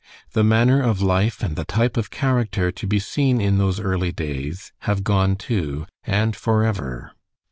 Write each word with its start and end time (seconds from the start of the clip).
The 0.31 0.43
manner 0.43 0.81
of 0.81 0.99
life 1.03 1.43
and 1.43 1.55
the 1.55 1.63
type 1.63 1.95
of 1.95 2.09
character 2.09 2.71
to 2.71 2.87
be 2.87 2.97
seen 2.97 3.39
in 3.39 3.59
those 3.59 3.79
early 3.79 4.11
days 4.11 4.71
have 4.89 5.03
gone 5.03 5.35
too, 5.35 5.85
and 6.05 6.35
forever. 6.35 7.11